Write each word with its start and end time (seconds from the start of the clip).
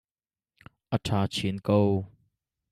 A 0.95 0.97
ṭha 1.05 1.19
chin 1.33 1.57
ko. 1.67 1.77